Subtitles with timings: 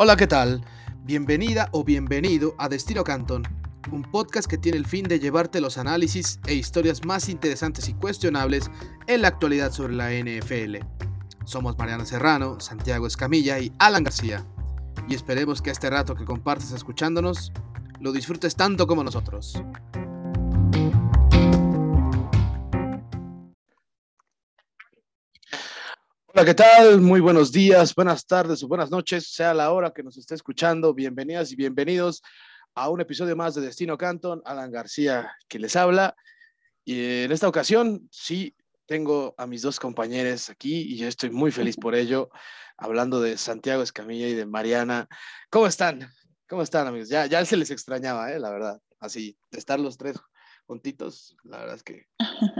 [0.00, 0.64] Hola, ¿qué tal?
[1.02, 3.42] Bienvenida o bienvenido a Destino Canton,
[3.90, 7.94] un podcast que tiene el fin de llevarte los análisis e historias más interesantes y
[7.94, 8.70] cuestionables
[9.08, 10.76] en la actualidad sobre la NFL.
[11.44, 14.46] Somos Mariana Serrano, Santiago Escamilla y Alan García.
[15.08, 17.52] Y esperemos que este rato que compartes escuchándonos
[17.98, 19.60] lo disfrutes tanto como nosotros.
[26.38, 27.00] Hola, ¿qué tal?
[27.00, 30.94] Muy buenos días, buenas tardes o buenas noches, sea la hora que nos esté escuchando.
[30.94, 32.22] Bienvenidas y bienvenidos
[32.76, 34.40] a un episodio más de Destino Canton.
[34.44, 36.14] Alan García que les habla.
[36.84, 38.54] Y en esta ocasión, sí,
[38.86, 42.30] tengo a mis dos compañeros aquí y yo estoy muy feliz por ello,
[42.76, 45.08] hablando de Santiago Escamilla y de Mariana.
[45.50, 46.08] ¿Cómo están?
[46.48, 47.08] ¿Cómo están, amigos?
[47.08, 48.38] Ya, ya se les extrañaba, ¿eh?
[48.38, 48.80] la verdad.
[49.00, 50.16] Así, de estar los tres
[50.68, 52.06] juntitos, la verdad es que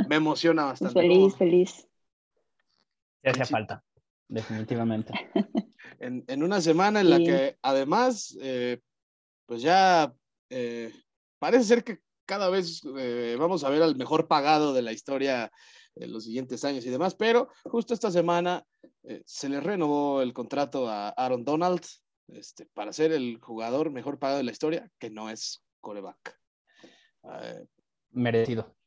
[0.09, 0.99] me emociona bastante.
[0.99, 1.88] Feliz, feliz.
[3.25, 3.85] Hacía falta,
[4.29, 5.13] definitivamente.
[6.01, 8.79] En, en, una semana en la que además, eh,
[9.47, 10.13] pues ya
[10.51, 10.93] eh,
[11.39, 15.51] parece ser que cada vez eh, vamos a ver al mejor pagado de la historia
[15.95, 18.65] en los siguientes años y demás, pero justo esta semana
[19.03, 21.85] eh, se le renovó el contrato a Aaron Donald
[22.29, 26.39] este, para ser el jugador mejor pagado de la historia, que no es coreback.
[28.11, 28.78] Merecido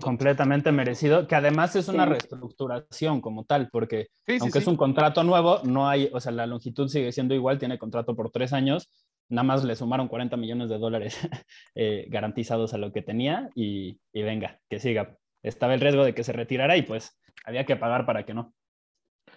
[0.00, 4.08] completamente merecido, que además es una reestructuración como tal, porque
[4.40, 7.78] aunque es un contrato nuevo, no hay, o sea, la longitud sigue siendo igual, tiene
[7.78, 8.90] contrato por tres años,
[9.28, 11.16] nada más le sumaron 40 millones de dólares
[11.74, 15.16] eh, garantizados a lo que tenía y, y, venga, que siga.
[15.42, 18.54] Estaba el riesgo de que se retirara y pues había que pagar para que no.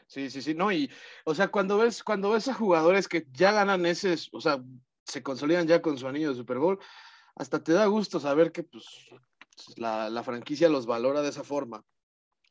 [0.08, 0.90] Sí, sí, sí, no, y,
[1.24, 4.62] o sea, cuando ves, cuando ves a jugadores que ya ganan ese, o sea,
[5.06, 6.80] se consolidan ya con su anillo de Super Bowl,
[7.36, 8.86] hasta te da gusto saber que, pues,
[9.78, 11.84] la, la, franquicia los valora de esa forma.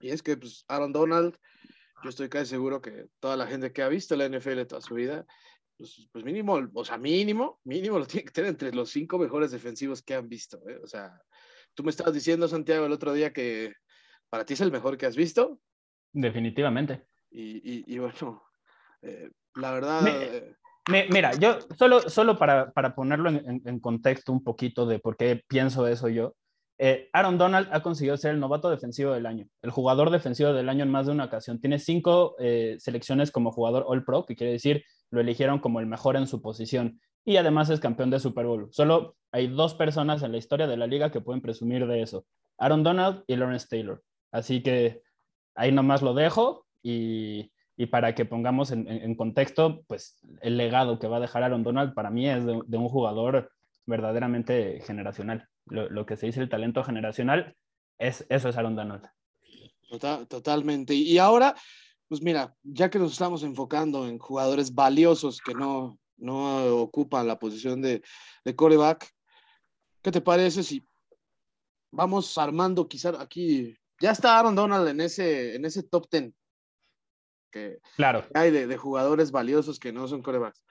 [0.00, 1.36] Y es que pues, Aaron Donald,
[2.02, 4.94] yo estoy casi seguro que toda la gente que ha visto la NFL toda su
[4.94, 5.26] vida,
[5.76, 9.50] pues, pues, mínimo, o sea, mínimo, mínimo lo tiene que tener entre los cinco mejores
[9.50, 10.60] defensivos que han visto.
[10.68, 10.78] ¿eh?
[10.82, 11.20] O sea,
[11.74, 13.72] tú me estabas diciendo, Santiago, el otro día que
[14.28, 15.58] para ti es el mejor que has visto.
[16.12, 17.06] Definitivamente.
[17.30, 18.42] Y, y, y bueno,
[19.02, 20.02] eh, la verdad...
[20.02, 20.10] Me...
[20.10, 20.56] Eh,
[21.10, 25.42] mira, yo solo, solo para, para ponerlo en, en, contexto un poquito de por qué
[25.46, 26.34] pienso eso yo,
[26.82, 30.70] eh, Aaron Donald ha conseguido ser el novato defensivo del año, el jugador defensivo del
[30.70, 31.60] año en más de una ocasión.
[31.60, 35.86] Tiene cinco eh, selecciones como jugador All Pro, que quiere decir lo eligieron como el
[35.86, 36.98] mejor en su posición.
[37.22, 38.68] Y además es campeón de Super Bowl.
[38.70, 42.24] Solo hay dos personas en la historia de la liga que pueden presumir de eso.
[42.56, 44.02] Aaron Donald y Lawrence Taylor.
[44.32, 45.02] Así que
[45.54, 47.50] ahí nomás lo dejo y,
[47.90, 52.08] para que pongamos en, contexto, pues el legado que va a dejar Aaron Donald para
[52.08, 53.50] mí es de un jugador
[53.84, 57.56] verdaderamente generacional lo, que se dice el talento generacional,
[57.98, 59.08] es, eso es Aaron Donald.
[60.28, 60.94] totalmente.
[60.94, 61.54] Y ahora,
[62.08, 67.38] pues mira, ya que nos estamos enfocando en jugadores valiosos que no, no ocupan la
[67.38, 68.02] posición de,
[68.44, 69.08] de coreback,
[70.02, 70.86] ¿qué te parece si
[71.90, 73.76] vamos armando quizá aquí?
[74.00, 76.32] Ya está Aaron Donald en ese, en ese top 10
[77.50, 78.24] que claro.
[78.32, 80.62] hay de, de jugadores valiosos que no son corebacks.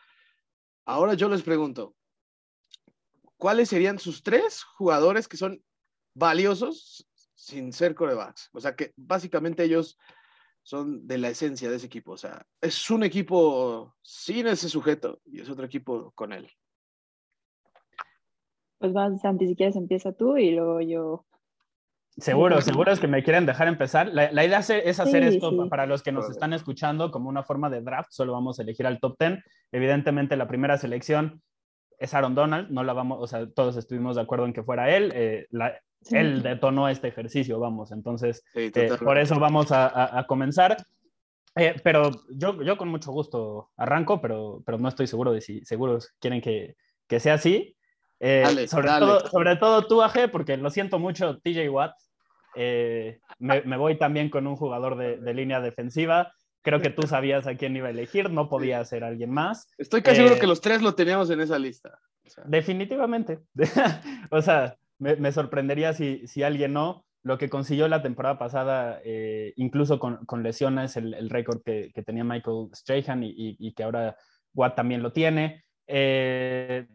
[0.85, 1.95] Ahora yo les pregunto,
[3.39, 5.63] ¿cuáles serían sus tres jugadores que son
[6.13, 8.49] valiosos sin ser corebacks?
[8.53, 9.97] O sea, que básicamente ellos
[10.61, 12.11] son de la esencia de ese equipo.
[12.11, 16.47] O sea, es un equipo sin ese sujeto y es otro equipo con él.
[18.77, 21.25] Pues vas, Santi, si quieres empieza tú y luego yo.
[22.17, 24.09] Seguro, seguro es que me quieren dejar empezar.
[24.09, 27.69] La, la idea es hacer esto para los que nos están escuchando como una forma
[27.69, 28.11] de draft.
[28.11, 29.39] Solo vamos a elegir al top 10.
[29.71, 31.41] Evidentemente, la primera selección
[31.99, 34.95] es Aaron Donald, no la vamos, o sea, todos estuvimos de acuerdo en que fuera
[34.95, 35.47] él, eh,
[36.11, 38.71] él detonó este ejercicio, vamos, entonces, eh,
[39.03, 40.77] por eso vamos a, a, comenzar.
[41.55, 45.65] Eh, pero yo, yo con mucho gusto arranco, pero, pero no estoy seguro de si
[45.65, 46.77] seguros quieren que,
[47.07, 47.75] que sea así.
[48.19, 49.05] Dale, sobre, dale.
[49.05, 51.95] Todo, sobre todo tú, AG, porque lo siento mucho, TJ Watt.
[52.55, 56.31] Me, me, voy también con un jugador de, de línea defensiva.
[56.61, 59.67] Creo que tú sabías a quién iba a elegir, no podía ser alguien más.
[59.77, 61.99] Estoy casi seguro eh, que los tres lo teníamos en esa lista.
[62.45, 63.39] Definitivamente.
[64.31, 67.05] o sea, me, sorprendería si, si, alguien no.
[67.21, 71.91] Lo que consiguió la temporada pasada, eh, incluso con, con, lesiones, el, el récord que,
[71.93, 74.15] que, tenía Michael Strahan y, y, que ahora
[74.53, 75.65] Watt también lo tiene.
[75.85, 76.87] Eh,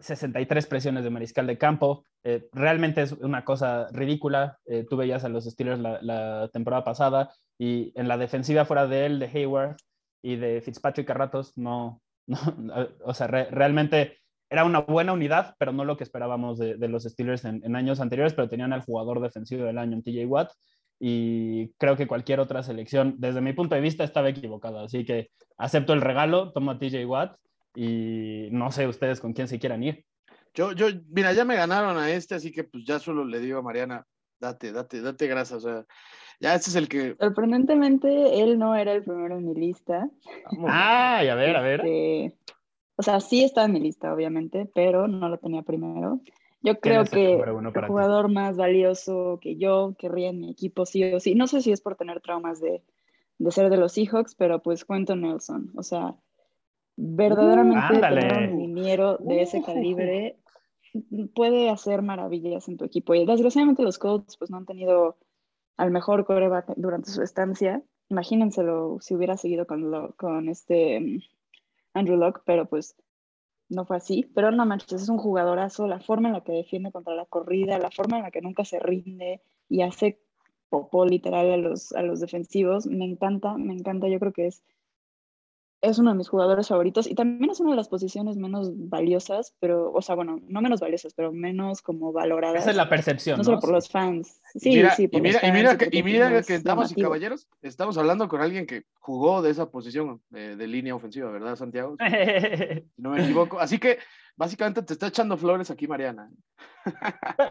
[0.00, 2.04] 63 presiones de mariscal de campo.
[2.24, 4.58] Eh, realmente es una cosa ridícula.
[4.66, 8.86] Eh, tú veías a los Steelers la, la, temporada pasada y en la defensiva fuera
[8.86, 9.76] de él, de Hayward
[10.22, 14.18] y de Fitzpatrick a ratos, no, no o sea, re, realmente
[14.50, 17.76] era una buena unidad, pero no lo que esperábamos de, de los Steelers en, en,
[17.76, 20.52] años anteriores, pero tenían al jugador defensivo del año en TJ Watt.
[20.98, 24.84] y creo que cualquier otra selección, desde mi punto de vista, estaba equivocada.
[24.84, 27.36] Así que acepto el regalo, tomo a TJ Watt
[27.74, 30.04] y no sé ustedes con quién se quieran ir.
[30.54, 33.58] Yo, yo, mira, ya me ganaron a este, así que pues ya solo le digo
[33.58, 34.04] a Mariana,
[34.40, 35.84] date, date, date grasa, o sea,
[36.40, 37.16] ya este es el que...
[37.18, 40.08] Sorprendentemente, él no era el primero en mi lista.
[40.66, 41.80] Ay, a ver, a ver.
[41.80, 42.36] Este,
[42.96, 46.20] o sea, sí estaba en mi lista, obviamente, pero no lo tenía primero.
[46.60, 51.20] Yo creo que el jugador más valioso que yo querría en mi equipo, sí o
[51.20, 51.36] sí.
[51.36, 52.82] No sé si es por tener traumas de,
[53.38, 55.70] de ser de los Seahawks, pero pues cuento Nelson.
[55.76, 56.16] O sea,
[56.96, 60.36] verdaderamente uh, tener un liniero de ese calibre
[61.34, 63.14] puede hacer maravillas en tu equipo.
[63.14, 65.16] Y desgraciadamente los Colts pues no han tenido
[65.78, 67.82] al mejor coreback durante su estancia.
[68.10, 71.20] Imagínenselo si hubiera seguido con, lo, con este mm,
[71.94, 72.96] Andrew Locke, pero pues
[73.70, 76.90] no fue así, pero no manches, es un jugadorazo, la forma en la que defiende
[76.90, 80.20] contra la corrida, la forma en la que nunca se rinde y hace
[80.68, 84.64] popó literal a los, a los defensivos, me encanta, me encanta, yo creo que es
[85.80, 89.54] es uno de mis jugadores favoritos y también es una de las posiciones menos valiosas,
[89.60, 92.62] pero, o sea, bueno, no menos valiosas, pero menos como valoradas.
[92.62, 93.38] Esa es la percepción.
[93.38, 94.40] No, solo por los fans.
[94.54, 97.96] Sí, mira, sí, y mira, y mira, que, y mira que damas y caballeros, estamos
[97.96, 101.96] hablando con alguien que jugó de esa posición de, línea ofensiva, ¿verdad, Santiago?
[102.96, 103.60] no me equivoco.
[103.60, 103.98] Así que
[104.36, 106.28] básicamente te está echando flores aquí, Mariana.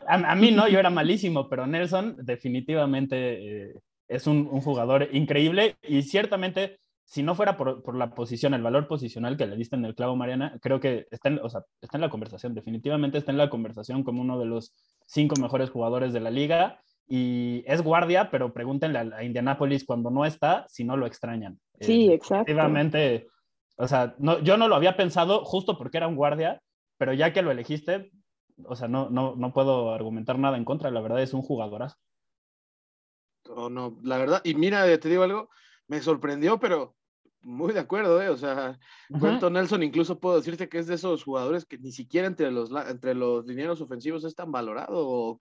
[0.08, 3.80] a, mí no, yo era malísimo, pero Nelson definitivamente eh,
[4.10, 8.86] es un, un jugador increíble y ciertamente si no fuera por, la posición, el valor
[8.90, 11.96] posicional que le diste en el clavo, Mariana, creo que está en, o sea, está
[11.96, 14.74] en la conversación, definitivamente está en la conversación como uno de los
[15.06, 16.82] cinco mejores jugadores de la liga.
[17.08, 21.58] Y es guardia, pero pregúntenle a, Indianapolis cuando no está si no lo extrañan.
[21.80, 22.52] Sí, exacto.
[22.52, 23.28] Efectivamente,
[23.78, 26.62] o sea, no, yo no lo había pensado justo porque era un guardia,
[26.98, 28.12] pero ya que lo elegiste,
[28.66, 31.96] o sea, no, no, no puedo argumentar nada en contra, la verdad es un jugadorazo.
[33.48, 35.48] No, no, la verdad, y mira, te digo algo,
[35.88, 36.96] me sorprendió, pero
[37.42, 38.30] muy de acuerdo, ¿eh?
[38.30, 38.78] O sea,
[39.10, 42.72] uh Nelson incluso puedo decirte que es de esos jugadores que ni siquiera entre los,
[42.72, 45.38] entre los linieros ofensivos es tan valorado o,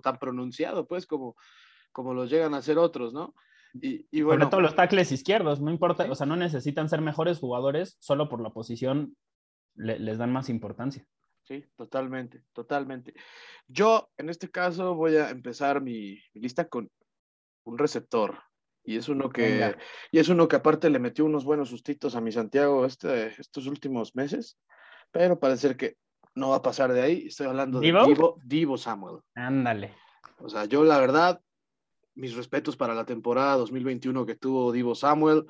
[0.00, 1.36] tan pronunciado, pues, como,
[1.92, 3.34] como los llegan a ser otros, ¿no?
[3.74, 4.42] Y, y bueno.
[4.42, 8.28] Sobre todo los tackles izquierdos, no importa, o sea, no necesitan ser mejores jugadores, solo
[8.28, 9.16] por la posición
[9.74, 11.06] les dan más importancia.
[11.42, 13.14] Sí, totalmente, totalmente.
[13.66, 16.88] Yo, en este caso, voy a empezar mi lista con
[17.64, 18.38] un receptor.
[18.84, 19.76] Y es uno que,
[20.10, 23.66] y es uno que aparte le metió unos buenos sustitos a mi Santiago este, estos
[23.66, 24.58] últimos meses,
[25.12, 25.96] pero parece que
[26.34, 27.26] no va a pasar de ahí.
[27.26, 29.20] Estoy hablando de Divo, Divo Samuel.
[29.34, 29.94] Ándale.
[30.38, 31.40] O sea, yo la verdad,
[32.14, 35.44] mis respetos para la temporada 2021 que tuvo Divo Samuel,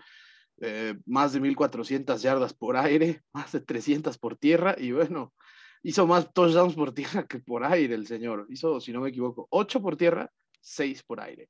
[0.60, 5.32] eh, más de 1.400 yardas por aire, más de 300 por tierra, y bueno,
[5.82, 8.46] hizo más touchdowns por tierra que por aire el señor.
[8.50, 11.48] Hizo, si no me equivoco, 8 por tierra, 6 por aire.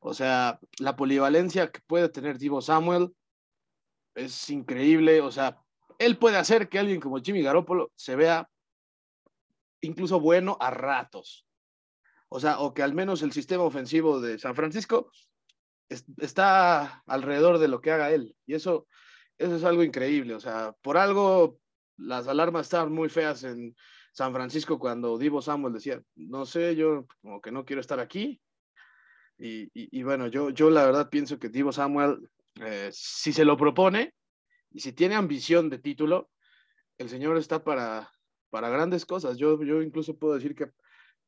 [0.00, 3.14] O sea, la polivalencia que puede tener Divo Samuel
[4.14, 5.20] es increíble.
[5.20, 5.60] O sea,
[5.98, 8.48] él puede hacer que alguien como Jimmy Garoppolo se vea
[9.80, 11.46] incluso bueno a ratos.
[12.28, 15.10] O sea, o que al menos el sistema ofensivo de San Francisco
[16.18, 18.34] está alrededor de lo que haga él.
[18.46, 18.88] Y eso,
[19.38, 20.34] eso es algo increíble.
[20.34, 21.58] O sea, por algo
[21.96, 23.74] las alarmas estaban muy feas en
[24.12, 28.40] San Francisco cuando Divo Samuel decía, no sé, yo como que no quiero estar aquí.
[29.38, 32.28] Y, bueno, yo, yo la verdad pienso que Divo Samuel,
[32.60, 34.14] eh, si se lo propone
[34.70, 36.30] y si tiene ambición de título,
[36.98, 38.10] el señor está para,
[38.50, 39.36] para grandes cosas.
[39.36, 40.70] Yo, yo incluso puedo decir que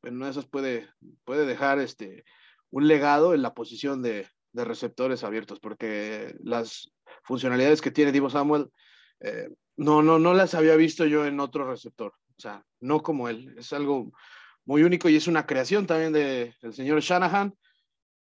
[0.03, 0.89] en una de esas puede,
[1.23, 2.23] puede dejar este,
[2.71, 6.91] un legado en la posición de, de receptores abiertos, porque las
[7.23, 8.69] funcionalidades que tiene Divo Samuel
[9.19, 12.13] eh, no, no, no las había visto yo en otro receptor.
[12.37, 13.53] O sea, no como él.
[13.57, 14.11] Es algo
[14.65, 17.53] muy único y es una creación también del señor Shanahan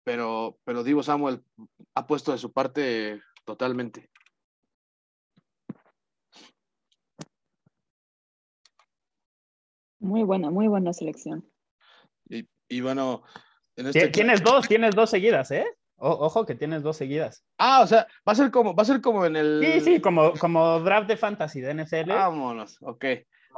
[0.04, 1.44] pero, pero Divo Samuel
[1.96, 4.10] ha puesto de su parte totalmente.
[10.00, 11.50] Muy buena, muy buena selección.
[12.70, 13.24] Y, bueno,
[13.76, 15.66] en este tienes dos, tienes dos seguidas, ¿eh?
[15.98, 17.46] ojo que tienes dos seguidas.
[17.58, 19.62] Ah, o sea, va a ser como, va a ser como en el.
[19.64, 22.10] Sí, sí, como, como draft de fantasy de NFL.
[22.10, 23.06] Vámonos, ok.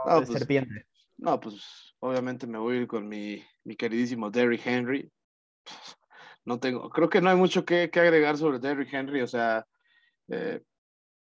[0.05, 0.85] No, pues, serpiente.
[1.17, 5.09] No, pues obviamente me voy a ir con mi, mi queridísimo Derrick Henry
[6.45, 9.65] no tengo, creo que no hay mucho que, agregar sobre Derrick Henry, o sea,
[10.27, 10.61] eh,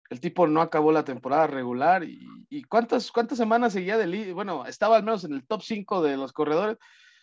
[0.10, 4.98] el tipo no acabó la temporada regular y, cuántas, cuántas semanas seguía de bueno, estaba
[4.98, 6.78] al menos en el top 5 de los corredores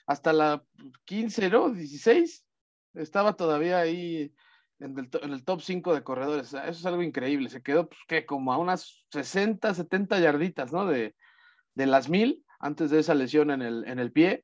[0.06, 0.62] hasta la
[1.04, 1.70] 15, ¿no?
[1.70, 2.44] 16,
[2.94, 4.32] estaba todavía ahí
[4.80, 8.52] en el, top 5 de corredores, eso es algo increíble, se quedó pues, que como
[8.52, 10.86] a unas 60, 70 yarditas, ¿no?
[10.86, 11.14] De,
[11.74, 14.42] de las mil antes de esa lesión en el, en el pie.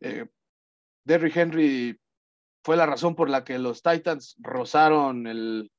[0.00, 0.26] Eh,
[1.04, 1.98] Derrick Henry
[2.68, 5.72] fue la razón por la que los Titans rozaron el,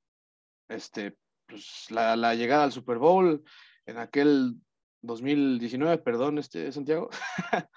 [0.70, 1.16] este,
[1.46, 3.44] pues, la, llegada al Super Bowl
[3.86, 4.56] en aquel
[5.04, 7.12] 2019, perdón, este, Santiago,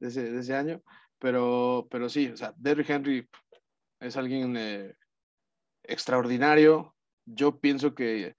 [0.00, 0.08] de,
[0.40, 0.82] ese, año.
[1.20, 3.28] Pero, pero sí, o sea, Derrick Henry
[4.00, 4.96] es alguien eh,
[5.84, 6.96] extraordinario.
[7.24, 8.34] Yo pienso que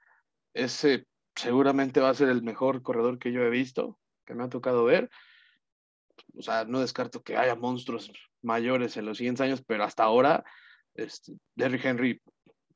[0.54, 4.50] ese seguramente va a ser el mejor corredor que yo he visto, que me ha
[4.50, 5.10] tocado ver.
[6.38, 8.12] O sea, no descarto que haya monstruos
[8.48, 10.44] mayores en los siguientes años, pero hasta ahora,
[10.96, 12.22] este, Derrick Henry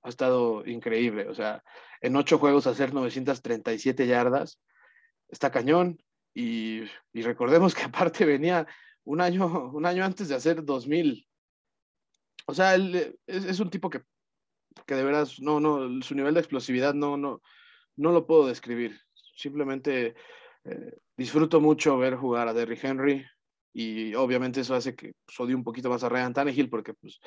[0.03, 1.27] ha estado increíble.
[1.27, 1.63] O sea,
[2.01, 4.59] en ocho juegos hacer 937 yardas,
[5.29, 5.97] está cañón.
[6.33, 8.67] Y, recordemos que aparte venía
[9.03, 11.27] un año, un año antes de hacer 2000.
[12.45, 14.01] O sea, es, un tipo que,
[14.85, 17.41] que de veras, no, no, su nivel de explosividad no, no,
[17.95, 18.99] no lo puedo describir.
[19.35, 20.15] Simplemente
[20.65, 23.25] eh, disfruto mucho ver jugar a Derrick Henry
[23.73, 27.19] y obviamente eso hace que pues, odie un poquito más a Ryan Tannehill porque pues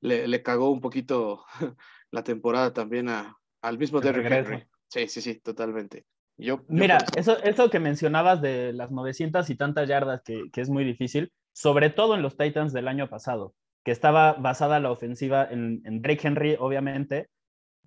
[0.00, 1.44] le, le cagó un poquito
[2.10, 4.64] la temporada también a, al mismo Derrick Henry.
[4.88, 6.06] Sí, sí, sí, totalmente.
[6.36, 10.70] Yo, Mira, eso, eso que mencionabas de las 900 y tantas yardas, que, que, es
[10.70, 15.44] muy difícil, sobre todo en los Titans del año pasado, que estaba basada la ofensiva
[15.50, 17.28] en, en Drake Henry, obviamente,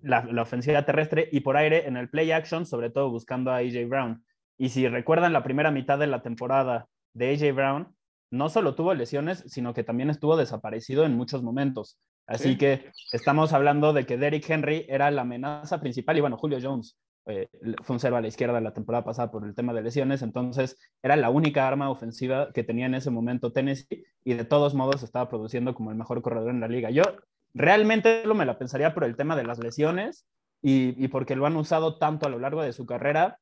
[0.02, 3.58] la, la, ofensiva terrestre y por aire en el play action, sobre todo buscando a
[3.58, 4.22] AJ Brown.
[4.58, 7.96] Y si recuerdan la primera mitad de la temporada de AJ Brown,
[8.32, 11.98] no solo tuvo lesiones, sino que también estuvo desaparecido en muchos momentos.
[12.26, 16.58] Así que estamos hablando de que Derrick Henry era la amenaza principal y bueno, Julio
[16.62, 16.96] Jones
[17.26, 17.48] eh,
[17.82, 20.78] fue un cero a la izquierda la temporada pasada por el tema de lesiones, entonces
[21.02, 25.02] era la única arma ofensiva que tenía en ese momento Tennessee y de todos modos
[25.02, 26.88] estaba produciendo como el mejor corredor en la liga.
[26.88, 27.02] Yo
[27.52, 30.26] realmente lo me la pensaría por el tema de las lesiones
[30.62, 33.40] y, y porque lo han usado tanto a lo largo de su carrera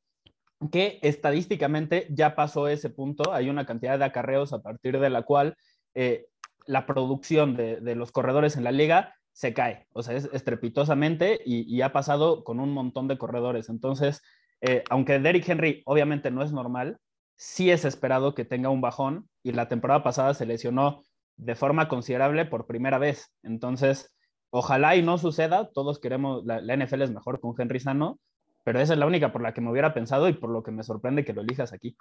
[0.68, 3.32] que estadísticamente ya pasó ese punto.
[3.32, 5.56] Hay una cantidad de acarreos a partir de la cual
[5.94, 6.26] eh,
[6.66, 11.80] la producción de, los corredores en la liga se cae, o sea, es estrepitosamente y,
[11.82, 13.68] ha pasado con un montón de corredores.
[13.68, 14.22] Entonces,
[14.60, 16.98] eh, aunque Derrick Henry obviamente no es normal,
[17.36, 21.02] sí es esperado que tenga un bajón y la temporada pasada se lesionó
[21.36, 23.32] de forma considerable por primera vez.
[23.42, 24.14] Entonces,
[24.50, 28.20] ojalá y no suceda, todos queremos, la, la NFL es mejor con Henry sano,
[28.70, 30.70] pero esa es la única por la que me hubiera pensado y por lo que
[30.70, 31.96] me sorprende que lo elijas aquí.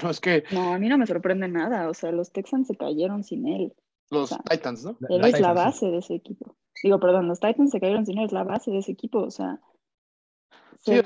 [0.00, 0.44] No, es que...
[0.52, 1.88] No, a mí no me sorprende nada.
[1.88, 3.74] O sea, los Texans se cayeron sin él.
[4.12, 4.96] Los Titans, ¿no?
[5.08, 6.54] Él es la base de ese equipo.
[6.84, 9.18] Digo, perdón, los Titans se cayeron sin él, es la base de ese equipo.
[9.18, 9.58] O sea,
[10.78, 11.00] sí,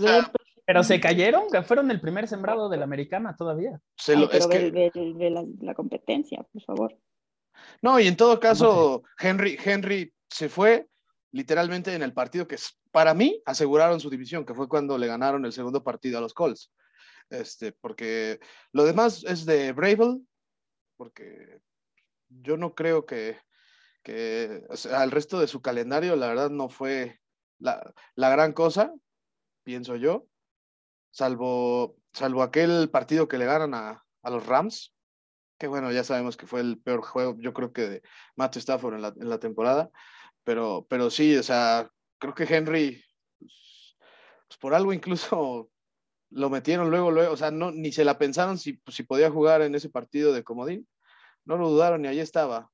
[0.66, 3.80] pero se cayeron, que fueron el primer sembrado de la americana todavía.
[3.96, 4.70] Se lo, es que...
[4.70, 6.98] de, la, competencia, por favor.
[7.80, 10.86] No, y en todo caso, Henry, Henry se fue
[11.32, 12.56] literalmente en el partido que
[12.90, 16.34] para mí aseguraron su división, que fue cuando le ganaron el segundo partido a los
[16.34, 16.72] Colts.
[17.30, 18.40] Este, porque
[18.72, 20.26] lo demás es de Bravel,
[20.96, 21.60] porque
[22.28, 23.38] yo no creo que,
[24.02, 24.62] que
[25.10, 27.20] resto de su calendario, la verdad, no fue
[27.58, 28.92] la, la gran cosa,
[29.62, 30.26] pienso yo,
[31.10, 34.94] salvo, salvo aquel partido que le ganan a, a, los Rams,
[35.58, 38.02] que bueno, ya sabemos que fue el peor juego, yo creo que de
[38.36, 39.90] Matthew Stafford en la, en la temporada,
[40.50, 41.88] pero, pero sí, o sea,
[42.18, 43.04] creo que Henry,
[43.38, 43.96] pues,
[44.48, 45.70] pues por algo incluso
[46.30, 49.30] lo metieron luego, luego, o sea, no, ni se la pensaron si, pues, si podía
[49.30, 50.88] jugar en ese partido de comodín,
[51.44, 52.68] no lo dudaron y ahí estaba.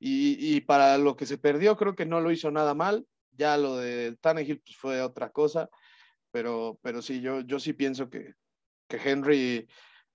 [0.00, 3.56] Y, y, para lo que se perdió, creo que no lo hizo nada mal, ya
[3.56, 5.70] lo de Tannehill pues, fue otra cosa,
[6.32, 8.34] pero, pero sí, yo, yo sí pienso que,
[8.88, 9.68] que Henry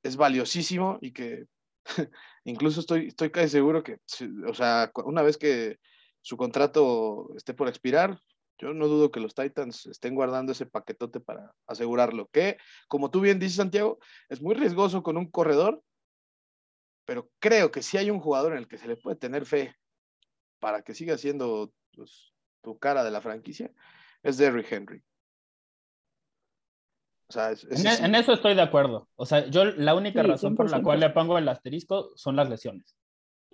[0.04, 1.46] es valiosísimo y que
[2.44, 4.00] incluso estoy, estoy casi seguro que,
[4.46, 5.80] o sea, una vez que
[6.28, 8.20] su contrato esté por expirar,
[8.58, 12.28] yo no dudo que los Titans estén guardando ese paquetote para asegurarlo.
[12.28, 12.58] Que,
[12.90, 15.82] como tú bien dices, Santiago, es muy riesgoso con un corredor,
[17.06, 19.74] pero creo que si hay un jugador en el que se le puede tener fe
[20.60, 23.72] para que siga siendo pues, tu cara de la franquicia,
[24.22, 25.02] es Derrick Henry.
[27.30, 29.08] O sea, en, eso estoy de acuerdo.
[29.16, 32.50] O sea, yo la única razón por la cual le pongo el asterisco son las
[32.50, 32.98] lesiones.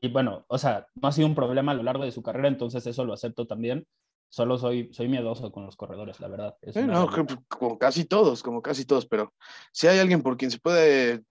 [0.03, 2.49] Y bueno, o sea, no ha sido un problema a lo largo de su carrera,
[2.49, 3.87] entonces eso lo acepto también
[4.33, 6.57] solo soy, soy miedoso con los corredores, la verdad.
[6.87, 7.07] no,
[7.47, 9.31] como casi todos, como casi todos, pero
[9.71, 11.21] si hay alguien por quien se puede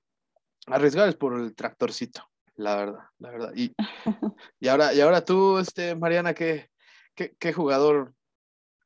[0.68, 2.22] arriesgar es por el tractorcito,
[2.54, 3.52] la verdad, la verdad.
[3.56, 3.74] Y,
[4.60, 6.68] y, ahora, y ahora tú, este, Mariana, ¿qué,
[7.16, 8.14] qué, jugador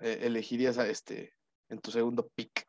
[0.00, 1.34] eh, elegirías a este,
[1.68, 2.66] en tu segundo pick?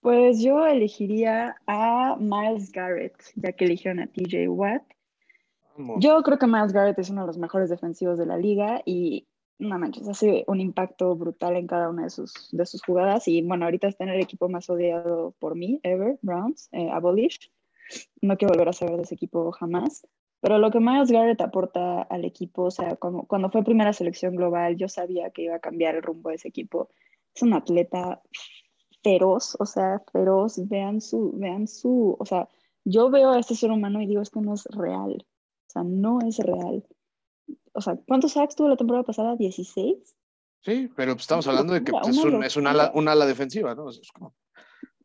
[0.00, 4.84] Pues yo elegiría a Miles Garrett, ya que eligieron a TJ Watt.
[5.98, 9.26] Yo creo que Miles Garrett es uno de los mejores defensivos de la liga y
[9.58, 13.28] no manches, hace un impacto brutal en cada una de sus, de sus jugadas.
[13.28, 17.50] Y bueno, ahorita está en el equipo más odiado por mí, ever, Browns, eh, Abolish.
[18.20, 20.06] No quiero volver a saber de ese equipo jamás.
[20.40, 24.36] Pero lo que Miles Garrett aporta al equipo, o sea, cuando, cuando fue primera selección
[24.36, 26.90] global, yo sabía que iba a cambiar el rumbo de ese equipo.
[27.34, 28.20] Es un atleta
[29.02, 30.68] feroz, o sea, feroz.
[30.68, 32.48] Vean su, vean su, o sea,
[32.84, 35.24] yo veo a este ser humano y digo, esto no es real.
[35.74, 36.86] Sea, no es real.
[37.74, 39.34] O sea, ¿cuántos sacks tuvo la temporada pasada?
[39.34, 39.98] ¿16?
[40.62, 43.26] Sí, pero pues, estamos hablando de que pues, es, un, es un, ala, un, ala,
[43.26, 43.90] defensiva, ¿no?
[43.90, 44.34] Es como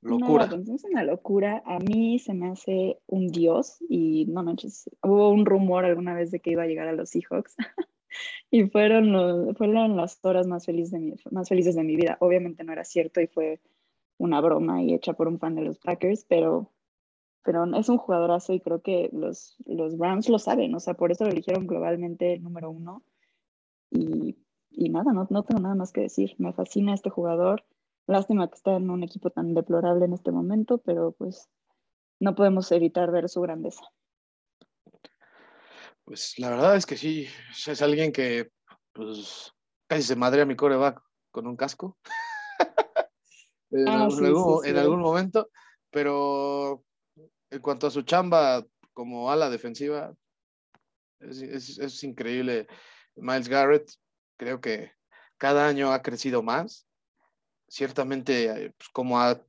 [0.02, 0.46] locura.
[0.46, 1.62] es una locura.
[1.66, 6.32] A mí se me hace un dios y no manches, hubo un rumor alguna vez
[6.32, 7.58] de que iba a llegar a los Seahawks
[8.52, 12.18] y fueron, fueron las horas más, felices de mi, más felices de mi vida.
[12.22, 13.60] Obviamente no era cierto y fue
[14.18, 16.72] una broma y hecha por un fan de los Packers, pero
[17.44, 21.12] pero es un jugadorazo y creo que los, los Rams lo saben, o sea, por
[21.12, 23.04] eso lo eligieron globalmente el número uno.
[23.92, 24.38] Y,
[24.72, 26.36] y nada, no, no tengo nada más que decir.
[26.38, 27.66] Me fascina este jugador.
[28.08, 31.50] Lástima que está en un equipo tan deplorable en este momento, pero pues
[32.20, 33.84] no podemos evitar ver su grandeza.
[36.06, 37.28] Pues la verdad es que sí,
[37.68, 38.50] es alguien que
[38.94, 39.54] pues
[39.88, 41.98] casi se madre a mi coreback con un casco.
[43.72, 45.50] en, ah, algún, en algún momento,
[45.92, 46.84] pero
[47.52, 50.14] en cuanto a su chamba como ala defensiva,
[51.20, 52.68] es, increíble.
[53.16, 53.92] Miles Garrett,
[54.38, 54.92] creo que
[55.38, 56.88] cada año ha crecido más.
[57.68, 59.42] Ciertamente, eh, pues, como a,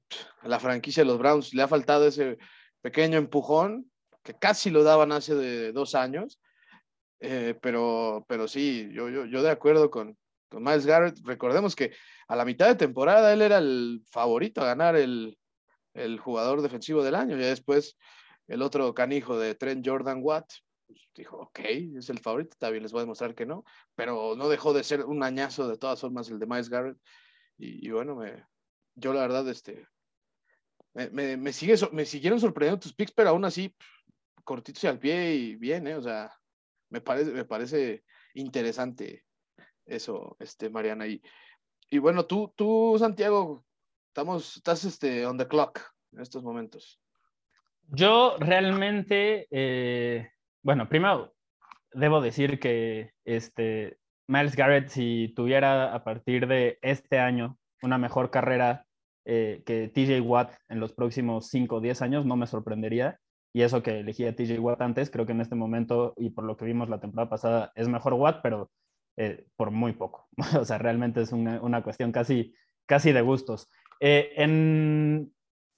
[0.43, 2.39] la franquicia de los Browns le ha faltado ese
[2.83, 3.91] pequeño empujón
[4.23, 6.41] que casi lo daban hace de dos años.
[7.21, 10.17] Eh, pero, pero sí, yo, yo, yo de acuerdo con,
[10.49, 11.19] con Miles Garrett.
[11.25, 11.93] Recordemos que
[12.29, 15.39] a la mitad de temporada él era el favorito a ganar el,
[15.95, 17.37] el jugador defensivo del año.
[17.37, 17.97] Y después
[18.49, 20.51] el otro canijo de Trent Jordan Watt
[20.87, 21.61] pues, dijo, ok,
[21.99, 25.05] es el favorito, también les voy a demostrar que no, pero no dejó de ser
[25.05, 26.99] un añazo de todas formas el de Miles Garrett.
[27.57, 28.45] Y, bueno, me,
[28.95, 29.87] yo la verdad, este,
[30.95, 33.73] me, me, sigue, me siguieron sorprendiendo tus picks, pero aún así,
[34.43, 35.95] cortitos y al pie y bien, ¿eh?
[35.95, 36.33] O sea,
[36.89, 38.03] me parece, me parece
[38.35, 39.25] interesante
[39.85, 41.07] eso, este, Mariana.
[41.07, 41.23] Y,
[41.91, 43.65] y bueno, tú, tú, Santiago,
[44.11, 45.79] Estamos, estás este, on the clock
[46.13, 47.01] en estos momentos.
[47.93, 50.33] Yo realmente, eh,
[50.65, 51.33] bueno, primero
[51.93, 58.33] debo decir que este, Miles Garrett, si tuviera a partir de este año una mejor
[58.33, 58.85] carrera
[59.27, 63.21] eh, que TJ Watt en los próximos 5 o 10 años, no me sorprendería.
[63.53, 66.43] Y eso que elegí a TJ Watt antes, creo que en este momento, y por
[66.43, 68.73] lo que vimos la temporada pasada, es mejor Watt, pero
[69.17, 70.29] eh, por muy poco.
[70.61, 72.53] o sea, realmente es una, una cuestión casi,
[72.87, 73.69] casi de gustos.
[74.01, 75.31] Eh, en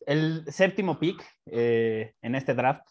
[0.07, 2.87] el séptimo pick eh, en este draft,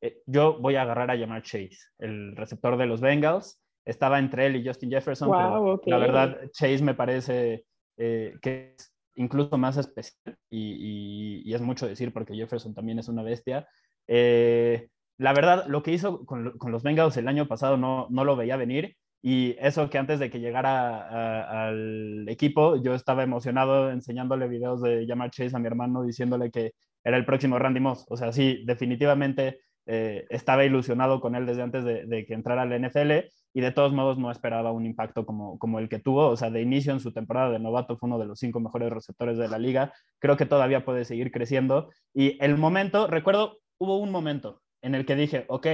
[0.00, 3.60] eh, yo voy a agarrar a Jamar Chase, el receptor de los Bengals.
[3.84, 7.64] Estaba entre él y Justin Jefferson, pero la verdad Chase me parece
[7.96, 13.68] que es incluso más especial y, es mucho decir porque Jefferson también es una bestia.
[14.08, 18.34] la verdad, lo que hizo con, con, los Bengals el año pasado no, no lo
[18.34, 24.48] veía venir y eso que antes de que llegara al equipo, yo estaba emocionado enseñándole
[24.48, 28.04] videos de Jamar Chase a mi hermano diciéndole que era el próximo Randy Moss.
[28.08, 32.80] O sea, sí, definitivamente eh, estaba ilusionado con él desde antes de, que entrara al
[32.80, 36.28] NFL y de todos modos no esperaba un impacto como, como el que tuvo.
[36.28, 38.90] O sea, de inicio en su temporada de novato fue uno de los cinco mejores
[38.90, 39.92] receptores de la liga.
[40.18, 41.90] Creo que todavía puede seguir creciendo.
[42.12, 45.66] Y el momento, recuerdo, hubo un momento en el que dije, ok,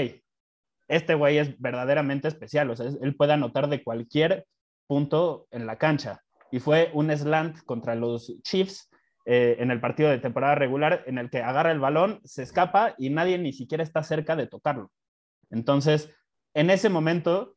[0.92, 4.46] este güey es verdaderamente especial, o sea, él puede anotar de cualquier
[4.87, 6.20] punto en la cancha.
[6.50, 8.90] Y fue un slant contra los Chiefs
[9.24, 12.94] eh, en el partido de temporada regular en el que agarra el balón, se escapa
[12.98, 14.90] y nadie ni siquiera está cerca de tocarlo.
[15.50, 16.11] Entonces,
[16.55, 17.57] en ese momento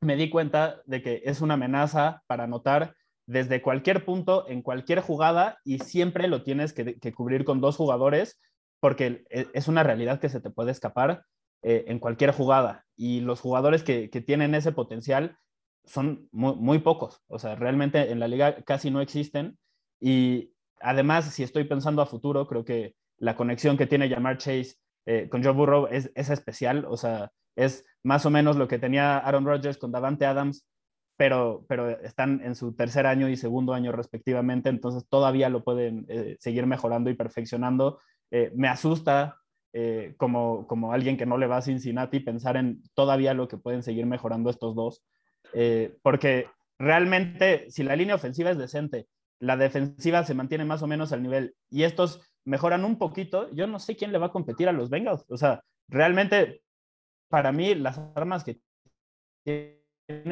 [0.00, 5.00] me di cuenta de que es una amenaza para anotar desde cualquier punto, en cualquier
[5.00, 8.40] jugada, y siempre lo tienes que, cubrir con dos jugadores,
[8.80, 11.22] porque es una realidad que se te puede escapar
[11.64, 12.86] eh, en cualquier jugada.
[12.96, 15.38] Y los jugadores que, tienen ese potencial
[15.84, 17.22] son muy, pocos.
[17.28, 19.58] O sea, realmente en la liga casi no existen.
[20.00, 24.74] Y además, si estoy pensando a futuro, creo que la conexión que tiene Jamar Chase
[25.06, 26.84] eh, con Joe Burrow es, es, especial.
[26.88, 30.66] O sea, es más o menos lo que tenía Aaron Rodgers con Davante Adams,
[31.16, 36.06] pero, pero están en su tercer año y segundo año respectivamente, entonces todavía lo pueden
[36.08, 38.00] eh, seguir mejorando y perfeccionando.
[38.54, 39.41] me asusta
[39.72, 43.56] eh, como, como alguien que no le va a Cincinnati, pensar en todavía lo que
[43.56, 45.02] pueden seguir mejorando estos dos.
[45.54, 46.46] Eh, porque
[46.78, 49.06] realmente, si la línea ofensiva es decente,
[49.38, 53.66] la defensiva se mantiene más o menos al nivel y estos mejoran un poquito, yo
[53.66, 55.24] no sé quién le va a competir a los Bengals.
[55.28, 56.62] O sea, realmente,
[57.28, 58.60] para mí, las armas que
[59.44, 59.80] tiene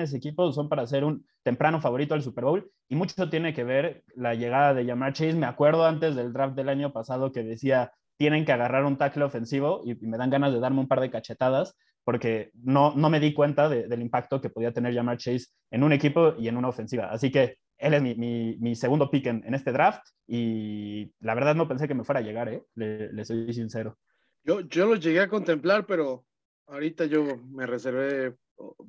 [0.02, 3.64] ese equipo son para ser un temprano favorito al Super Bowl y mucho tiene que
[3.64, 5.34] ver la llegada de Jamar Chase.
[5.34, 9.24] Me acuerdo antes del draft del año pasado que decía, tienen que agarrar un tackle
[9.24, 13.18] ofensivo y, me dan ganas de darme un par de cachetadas, porque no, no me
[13.18, 16.68] di cuenta del impacto que podía tener Jamar Chase en un equipo y en una
[16.68, 17.10] ofensiva.
[17.10, 21.88] Así que él es mi, segundo pick en, este draft y la verdad no pensé
[21.88, 22.62] que me fuera a llegar, ¿eh?
[22.74, 23.96] le, soy sincero.
[24.44, 26.26] Yo, yo lo llegué a contemplar, pero
[26.66, 28.36] ahorita yo me reservé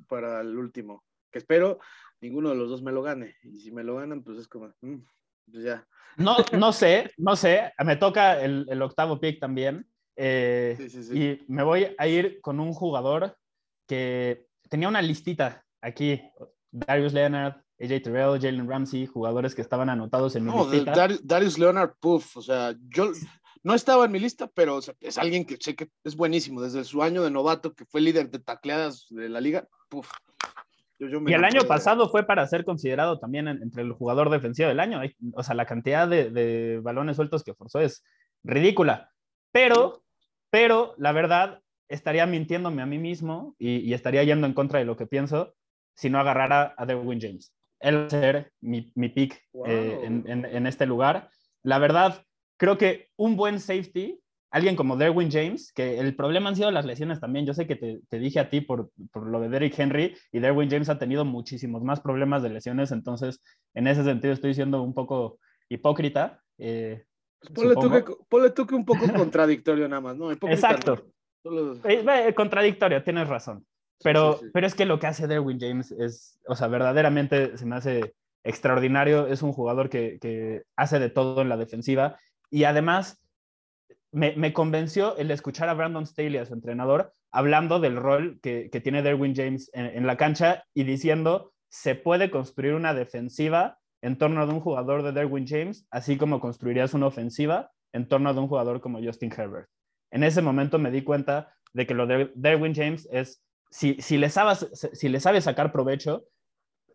[0.08, 1.78] para el último, que espero
[2.20, 3.36] ninguno de los dos me lo gane.
[3.44, 4.98] Y si me lo ganan, pues es como, mm,
[5.46, 5.86] ya.
[6.16, 9.86] No, no sé, no sé, me toca el, octavo pick también.
[10.14, 10.76] Eh,
[11.14, 13.36] y me voy a ir con un jugador
[13.86, 16.20] que tenía una listita aquí,
[16.70, 20.66] Darius Leonard, AJ Terrell, Jalen Ramsey, jugadores que estaban anotados en mi no,
[21.22, 23.10] Darius Leonard, puff, o sea, yo
[23.62, 26.60] no estaba en mi lista, pero es alguien que sé que es buenísimo.
[26.60, 30.10] Desde su año de novato, que fue líder de tacleadas de la liga, puff.
[31.26, 35.00] Y el año pasado fue para ser considerado también entre el jugador defensivo del año.
[35.34, 38.04] O sea, la cantidad de, balones sueltos que forzó es
[38.44, 39.10] ridícula.
[39.52, 40.04] Pero,
[40.50, 44.96] pero la verdad, estaría mintiéndome a mí mismo y, estaría yendo en contra de lo
[44.96, 45.54] que pienso
[45.94, 47.54] si no agarrara a Derwin James.
[47.80, 51.28] Él va a ser mi, mi pick eh, en, en este lugar.
[51.62, 52.24] La verdad,
[52.56, 54.21] creo que un buen safety,
[54.52, 57.46] alguien como Derwin James, que el problema han sido las lesiones también.
[57.46, 60.70] Yo sé que te, dije a ti por, por, lo de Derrick Henry y Derwin
[60.70, 63.42] James ha tenido muchísimos más problemas de lesiones, entonces
[63.74, 65.38] en ese sentido estoy siendo un poco
[65.70, 66.40] hipócrita.
[66.58, 67.04] Eh,
[67.40, 70.30] pues ponle, tú que, un poco contradictorio nada más, ¿no?
[70.30, 71.02] Exacto.
[71.84, 73.66] Eh, contradictorio, tienes razón.
[74.04, 77.76] Pero, pero es que lo que hace Derwin James es, o sea, verdaderamente se me
[77.76, 79.28] hace extraordinario.
[79.28, 82.18] Es un jugador que, que hace de todo en la defensiva
[82.52, 83.21] y además,
[84.12, 89.02] me, convenció el escuchar a Brandon Staley, a su entrenador, hablando del rol que, tiene
[89.02, 94.52] Derwin James en, la cancha y diciendo, se puede construir una defensiva en torno de
[94.52, 98.80] un jugador de Derwin James, así como construirías una ofensiva en torno de un jugador
[98.80, 99.68] como Justin Herbert.
[100.10, 104.18] En ese momento me di cuenta de que lo de Derwin James es, si, si,
[104.18, 106.24] le, sabes, si le sabe sacar provecho,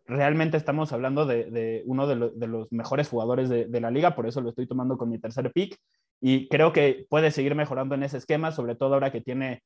[0.06, 4.50] realmente estamos hablando de, uno de, los mejores jugadores de, la liga, por eso lo
[4.50, 5.76] estoy tomando con mi tercer pick
[6.20, 9.62] y creo que puede seguir mejorando en ese esquema, sobre todo ahora que tiene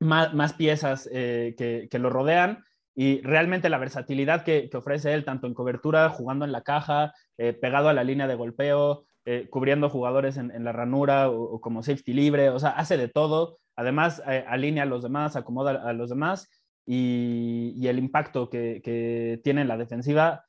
[0.00, 1.54] más, piezas eh,
[1.90, 2.64] que, lo rodean
[2.94, 7.52] y realmente la versatilidad que, ofrece él, tanto en cobertura, jugando en la caja, eh,
[7.52, 12.12] pegado a la línea de golpeo, eh, cubriendo jugadores en, la ranura o, como safety
[12.12, 16.48] libre, o sea, hace de todo, además alinea a los demás, acomoda a los demás
[16.84, 20.44] y, el impacto que, tiene en la defensiva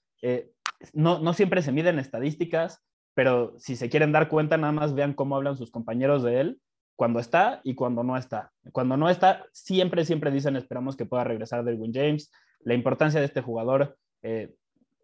[0.94, 4.94] no, no, siempre se mide en estadísticas, pero si se quieren dar cuenta, nada más
[4.94, 6.60] vean cómo hablan sus compañeros de él
[6.96, 8.52] cuando está y cuando no está.
[8.72, 12.32] Cuando no está, siempre, siempre dicen esperamos que pueda regresar Derwin James.
[12.62, 14.54] La importancia de este jugador, eh,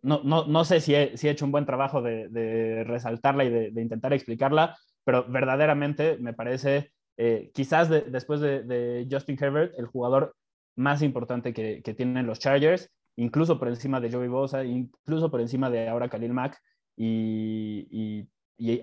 [0.02, 3.50] no, no, no, sé si he, si he, hecho un buen trabajo de, resaltarla y
[3.50, 10.36] de, intentar explicarla, pero verdaderamente me parece, eh, quizás después de, Justin Herbert, el jugador
[10.76, 15.70] más importante que, tienen los Chargers, incluso por encima de Joey Bosa, incluso por encima
[15.70, 16.58] de ahora Khalil Mack,
[17.00, 18.30] y,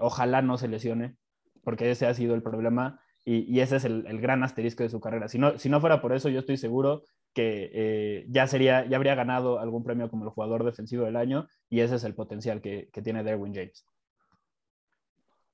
[0.01, 1.17] ojalá no se lesione,
[1.63, 5.29] porque ese ha sido el problema y, ese es el, gran asterisco de su carrera.
[5.29, 7.03] Si no, si no fuera por eso, yo estoy seguro
[7.35, 11.47] que eh, ya, sería, ya habría ganado algún premio como el jugador defensivo del año
[11.69, 13.85] y ese es el potencial que, tiene Derwin James.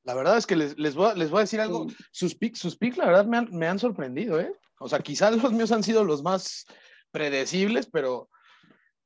[0.04, 1.86] La verdad es que les, les, voy, a, les voy, a, decir algo.
[2.10, 4.52] Sus picks, sus picks la verdad, me han, me han sorprendido, ¿eh?
[4.78, 6.66] O sea, quizás los míos han sido los más
[7.10, 8.28] predecibles, pero,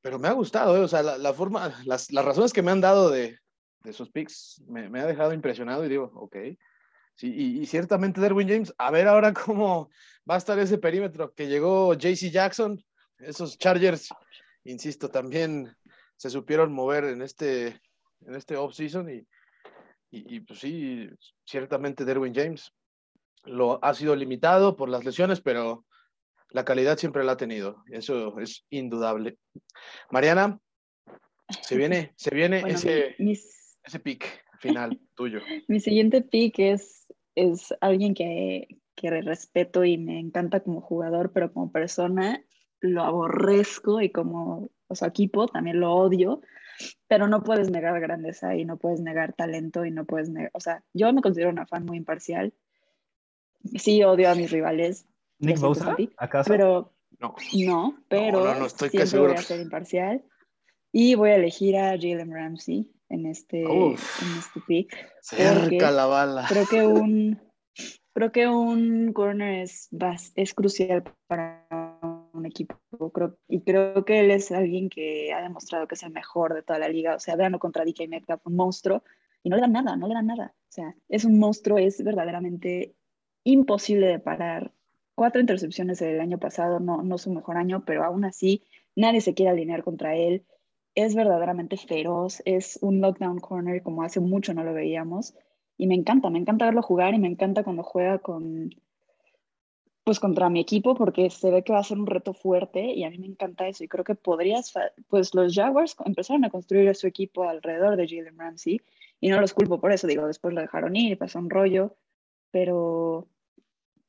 [0.01, 0.81] pero me ha gustado, ¿eh?
[0.81, 3.37] o sea, la, forma, las, las, razones que me han dado de,
[3.87, 6.35] de sus picks me, me, ha dejado impresionado y digo, ok.
[7.15, 9.89] Sí, y, ciertamente Derwin James, a ver ahora cómo
[10.29, 12.83] va a estar ese perímetro que llegó JC Jackson,
[13.17, 14.09] esos Chargers,
[14.65, 15.73] insisto, también
[16.17, 17.79] se supieron mover en este,
[18.21, 19.25] en este off-season y,
[20.11, 21.09] y, y, pues sí,
[21.45, 22.71] ciertamente Derwin James
[23.45, 25.85] lo ha sido limitado por las lesiones, pero
[26.49, 27.83] la calidad siempre la ha tenido.
[27.89, 29.37] Eso es indudable.
[30.11, 30.59] Mariana,
[31.61, 33.15] se viene, se viene ese,
[33.87, 34.25] ese pick
[34.59, 35.41] final tuyo.
[35.67, 41.51] Mi siguiente pick es, es alguien que, que respeto y me encanta como jugador, pero
[41.51, 42.43] como persona
[42.79, 46.41] lo aborrezco y como o sea, equipo también lo odio,
[47.07, 50.61] pero no puedes negar grandeza y no puedes negar talento y no puedes negar, o
[50.61, 52.53] sea, yo me considero una fan muy imparcial
[53.75, 55.07] sí odio a mis rivales.
[55.39, 56.49] Nick Bosa, ¿acaso?
[56.49, 60.23] Pero no, no pero no, no, estoy siempre voy a ser imparcial.
[60.91, 63.93] Y voy a elegir a Jalen Ramsey en este, en
[64.37, 64.95] este pick.
[65.21, 66.45] Cerca la bala.
[66.47, 67.39] Creo que un,
[68.13, 69.89] creo que un corner es,
[70.35, 71.67] es crucial para
[72.33, 72.77] un equipo.
[73.13, 76.63] Creo, y creo que él es alguien que ha demostrado que es el mejor de
[76.63, 77.15] toda la liga.
[77.15, 79.03] O sea, veanlo contra DK Metcalf, un monstruo.
[79.43, 80.53] Y no le dan nada, no le dan nada.
[80.55, 82.95] O sea, es un monstruo, es verdaderamente
[83.43, 84.73] imposible de parar
[85.15, 88.63] cuatro intercepciones el año pasado, no, no su mejor año, pero aún así
[88.95, 90.45] nadie se quiere alinear contra él.
[90.97, 95.35] Es verdaderamente feroz, es un lockdown corner como hace mucho no lo veíamos.
[95.77, 98.71] Y me encanta, me encanta verlo jugar y me encanta cuando juega con,
[100.03, 103.03] pues contra mi equipo porque se ve que va a ser un reto fuerte y
[103.03, 104.73] a mí me encanta eso y creo que podrías,
[105.07, 108.81] pues los Jaguars empezaron a construir su equipo alrededor de Jalen Ramsey
[109.19, 111.95] y no los culpo por eso, digo, después lo dejaron ir, pasó un rollo,
[112.49, 113.27] pero,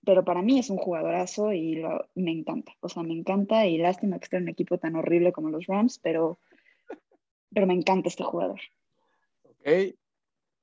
[0.07, 1.83] pero para mí es un jugadorazo y
[2.15, 5.33] me encanta, o sea, me encanta y lástima que esté en un equipo tan horrible
[5.33, 6.39] como los Rams, pero,
[7.53, 8.61] pero me encanta este jugador.
[9.43, 9.95] Ok,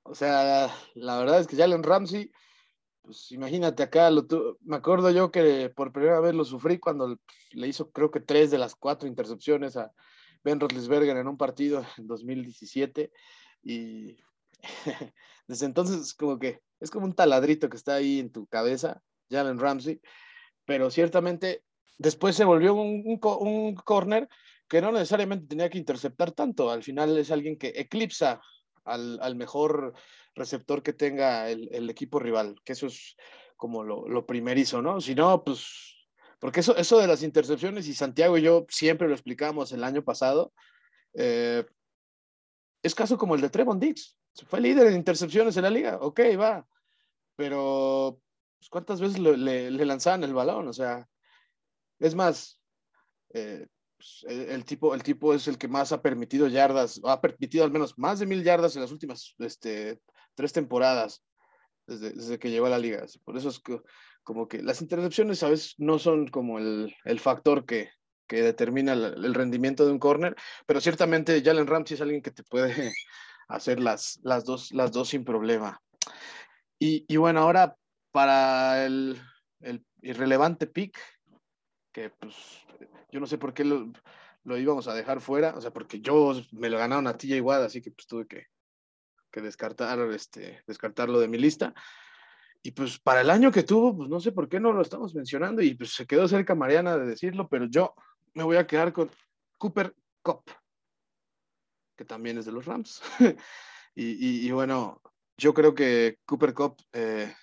[0.04, 2.32] o sea, la verdad es que Jalen Ramsey,
[3.02, 4.26] pues imagínate acá, lo
[4.62, 7.20] me acuerdo yo que por primera vez lo sufrí cuando
[7.52, 9.92] le hizo creo que tres de las cuatro intercepciones a
[10.44, 13.12] Ben Roethlisberger en un partido en 2017
[13.64, 14.18] y
[15.48, 19.60] desde entonces como que es como un taladrito que está ahí en tu cabeza, Jalen
[19.60, 20.02] Ramsey,
[20.66, 21.64] pero ciertamente
[21.98, 24.30] después se volvió un, un, corner
[24.68, 28.42] que no necesariamente tenía que interceptar tanto, al final es alguien que eclipsa
[28.84, 29.94] al, mejor
[30.36, 33.16] receptor que tenga el, equipo rival, que eso es
[33.58, 35.02] como lo, lo primerizo, ¿no?
[35.02, 35.96] Si no, pues,
[36.40, 40.04] porque eso, eso de las intercepciones, y Santiago y yo siempre lo explicamos el año
[40.04, 40.54] pasado,
[41.14, 41.66] eh,
[42.84, 44.18] es caso como el de Trevon Dix.
[44.48, 46.68] Fue líder en intercepciones en la liga, ok, va.
[47.36, 48.22] Pero,
[48.60, 49.38] pues, ¿cuántas veces le,
[49.72, 50.68] le, lanzaban el balón?
[50.68, 51.08] O sea,
[52.00, 52.62] es más,
[53.34, 57.64] eh, pues, el, tipo, el tipo es el que más ha permitido yardas, ha permitido
[57.64, 60.00] al menos más de mil yardas en las últimas este,
[60.36, 61.24] tres temporadas
[61.88, 63.06] desde, desde, que llegó a la liga.
[63.24, 63.80] Por eso es que,
[64.24, 67.90] como que las intercepciones a veces no son como el, el factor que,
[68.28, 72.44] que determina el, rendimiento de un corner, pero ciertamente Jalen Ramsey es alguien que te
[72.44, 72.94] puede
[73.48, 75.82] hacer las, las, dos, las dos sin problema.
[76.80, 77.76] Y, y bueno, ahora
[78.12, 79.22] para el,
[79.62, 80.98] el, irrelevante pick,
[81.92, 82.65] que pues
[83.16, 83.94] yo no sé por qué lo,
[84.44, 87.62] lo, íbamos a dejar fuera, o sea, porque yo me lo ganaron a TJ Watt,
[87.62, 88.48] así que pues tuve que,
[89.32, 91.74] que descartar, este, descartarlo de mi lista.
[92.62, 95.16] Y pues para el año que tuvo, pues no sé por qué no lo estamos
[95.16, 97.96] mencionando y pues se quedó cerca Mariana de decirlo, pero yo
[98.34, 99.10] me voy a quedar con
[99.58, 100.44] Cooper Cup,
[101.96, 103.02] que también es de los Rams.
[103.96, 105.02] y, bueno,
[105.38, 107.34] yo creo que Cooper Cup eh,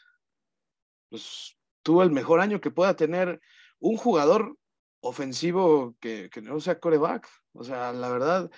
[1.09, 3.41] pues, tuvo el mejor año que pueda tener
[3.79, 4.55] un jugador
[5.03, 7.29] ofensivo que, no sea coreback.
[7.53, 8.51] O sea, la verdad,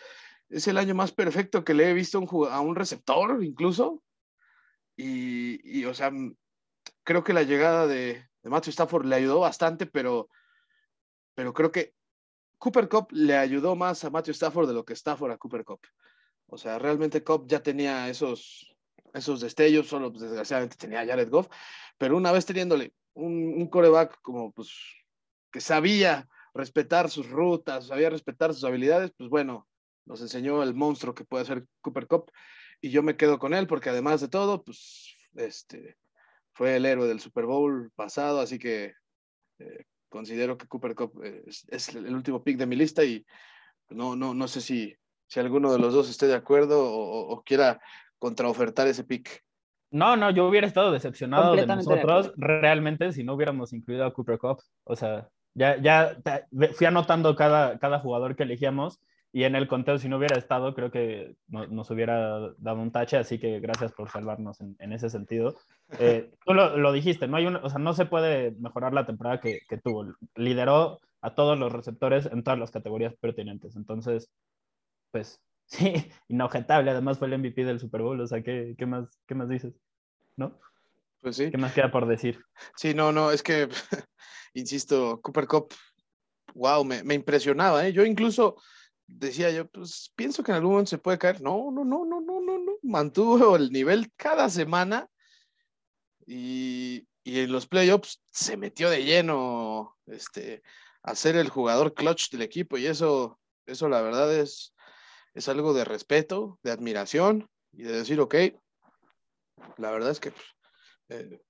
[0.48, 2.18] es el año más perfecto que le he visto
[2.50, 4.02] a un receptor incluso.
[4.96, 6.12] Y, y, o sea,
[7.02, 10.28] creo que la llegada de, de Matthew Stafford le ayudó bastante, pero,
[11.34, 11.94] pero creo que
[12.58, 15.80] Cooper Cup le ayudó más a Matthew Stafford de lo que Stafford a Cooper Cup.
[16.46, 18.76] O sea, realmente Cup ya tenía esos,
[19.12, 21.48] esos destellos, solo pues, desgraciadamente tenía a Jared Goff,
[21.98, 24.70] pero una vez teniéndole un, un coreback como pues
[25.54, 29.68] que sabía respetar sus rutas, sabía respetar sus habilidades, pues bueno,
[30.04, 32.32] nos enseñó el monstruo que puede ser Cooper Cup
[32.80, 35.96] y yo me quedo con él porque además de todo, pues este
[36.54, 38.94] fue el héroe del Super Bowl pasado, así que
[39.60, 43.24] eh, considero que Cooper Cup eh, es, el último pick de mi lista y
[43.90, 44.92] no, no, no sé si,
[45.28, 47.80] si alguno de los dos esté de acuerdo o, quiera
[48.18, 49.44] contraofertar ese pick.
[49.92, 54.38] No, no, yo hubiera estado decepcionado de nosotros realmente si no hubiéramos incluido a Cooper
[54.38, 54.60] Cup.
[54.82, 56.16] O sea, ya, ya
[56.74, 59.00] fui anotando cada, cada jugador que elegíamos
[59.34, 63.16] y en el conteo, si no hubiera estado, creo que nos hubiera dado un tache,
[63.16, 65.56] así que gracias por salvarnos en, en ese sentido.
[65.98, 69.06] Eh, tú lo, lo, dijiste, no, hay un, o sea, no se puede mejorar la
[69.06, 70.14] temporada que, que, tuvo.
[70.36, 73.74] Lideró a todos los receptores en todas las categorías pertinentes.
[73.74, 74.30] Entonces,
[75.10, 76.92] pues sí, inobjetable.
[76.92, 79.74] Además fue el MVP del Super Bowl, o sea, ¿qué, qué más, qué más dices?
[80.36, 80.60] ¿No?
[81.24, 81.50] Pues sí.
[81.50, 82.44] ¿Qué más queda por decir?
[82.76, 83.66] Sí, no, no, es que,
[84.52, 85.72] insisto, Cooper Cup,
[86.52, 87.94] wow, me, me impresionaba, ¿eh?
[87.94, 88.56] Yo incluso
[89.06, 91.40] decía yo, pues pienso que en algún momento se puede caer.
[91.40, 92.72] No, no, no, no, no, no, no.
[92.82, 95.08] Mantuvo el nivel cada semana
[96.26, 100.62] y, y en los playoffs se metió de lleno este,
[101.02, 104.74] a ser el jugador clutch del equipo y eso, eso la verdad es,
[105.32, 108.34] es algo de respeto, de admiración y de decir, ok,
[109.78, 110.44] la verdad es que pues,
[111.08, 111.40] eh,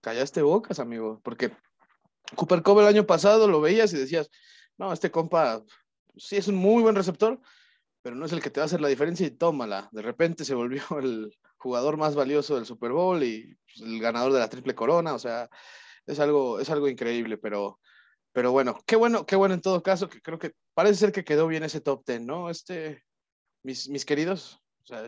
[0.00, 1.52] callaste bocas, amigo, porque
[2.36, 4.30] Cooper Cove el año pasado lo veías y decías,
[4.78, 5.62] no, este compa
[6.16, 7.40] sí es un muy buen receptor,
[8.02, 9.88] pero no es el que te va a hacer la diferencia y tómala.
[9.92, 14.32] De repente se volvió el jugador más valioso del Super Bowl y pues, el ganador
[14.32, 15.48] de la triple corona, o sea,
[16.06, 17.78] es algo, es algo increíble, pero,
[18.32, 21.24] pero bueno, qué bueno, qué bueno en todo caso, que creo que parece ser que
[21.24, 22.48] quedó bien ese top ten, ¿no?
[22.50, 23.04] Este,
[23.62, 24.60] mis, mis queridos.
[24.84, 25.04] O sea,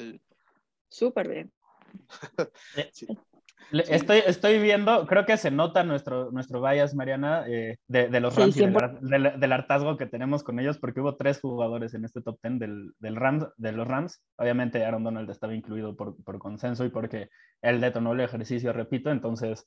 [0.90, 1.52] Súper bien.
[3.72, 8.56] Estoy, estoy viendo, creo que se nota nuestro, nuestro bias, Mariana, eh, de, los Rams
[8.56, 12.58] y del, hartazgo que tenemos con ellos, porque hubo tres jugadores en este top ten
[12.58, 14.22] del, del Rams, de los Rams.
[14.36, 17.28] Obviamente Aaron Donald estaba incluido por, por consenso y porque
[17.62, 19.66] él detonó el ejercicio, repito, entonces,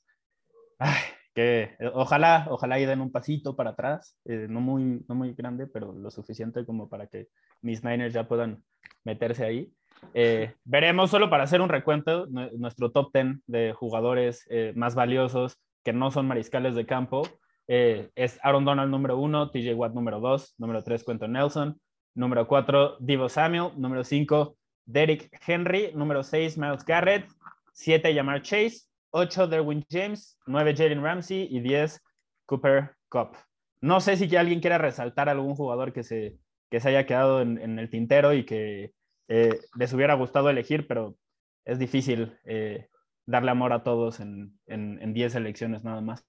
[1.36, 5.66] que ojalá, ojalá y den un pasito para atrás, eh, no, muy, no muy grande,
[5.66, 7.28] pero lo suficiente como para que
[7.60, 8.64] mis Niners ya puedan
[9.04, 9.70] meterse ahí.
[10.14, 15.60] Eh, veremos solo para hacer un recuento nuestro top 10 de jugadores eh, más valiosos
[15.84, 17.28] que no son mariscales de campo.
[17.68, 21.78] Eh, es Aaron Donald número 1, TJ Watt número 2, número 3 Quentin Nelson,
[22.14, 27.28] número 4 Divo Samuel, número 5 Derrick Henry, número 6 Miles Garrett,
[27.74, 32.02] 7 Yamar Chase, 8 Derwin James, 9 Jalen Ramsey y 10
[32.44, 33.36] Cooper Cup.
[33.80, 36.36] No sé si alguien quiera resaltar algún jugador que se,
[36.70, 38.92] que se haya quedado en, el tintero y que
[39.28, 41.16] eh, les hubiera gustado elegir, pero
[41.64, 42.88] es difícil eh,
[43.24, 46.26] darle amor a todos en 10 elecciones nada más.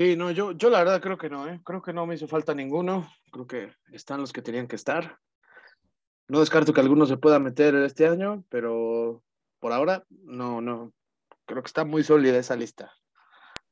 [0.00, 1.60] Sí, no, yo, yo la verdad creo que no, ¿eh?
[1.62, 5.18] creo que no me hizo falta ninguno, creo que están los que tenían que estar.
[6.26, 9.22] No descarto que alguno se pueda meter este año, pero
[9.58, 10.94] por ahora no, no,
[11.50, 12.92] creo que está muy sólida esa lista,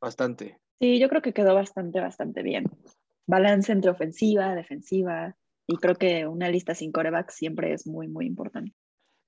[0.01, 0.59] bastante.
[0.81, 2.65] Sí, yo creo que quedó bastante, bastante bien.
[3.27, 5.37] Balance entre ofensiva, defensiva,
[5.67, 8.75] y creo que una lista sin coreback siempre es muy, muy importante.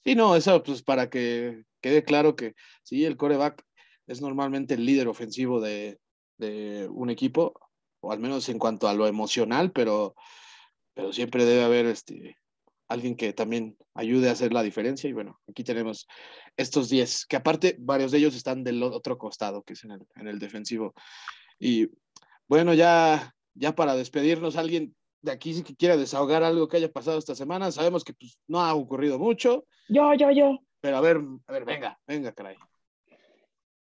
[0.02, 3.62] Sí, no, eso pues para que quede claro que sí, el coreback
[4.06, 5.98] es normalmente el líder ofensivo de,
[6.38, 7.52] de un equipo,
[8.00, 10.16] o al menos en cuanto a lo emocional, pero,
[10.94, 12.36] pero siempre debe haber este,
[12.90, 15.08] alguien que también ayude a hacer la diferencia.
[15.08, 16.08] Y bueno, aquí tenemos
[16.56, 20.06] estos 10, que aparte varios de ellos están del otro costado, que es en el,
[20.16, 20.92] en el defensivo.
[21.58, 21.88] Y
[22.48, 27.18] bueno, ya, ya para despedirnos, alguien de aquí si quiera desahogar algo que haya pasado
[27.18, 27.70] esta semana.
[27.70, 29.66] Sabemos que pues, no ha ocurrido mucho.
[29.88, 30.58] Yo, yo, yo.
[30.80, 32.56] Pero a ver, a ver, venga, venga, caray.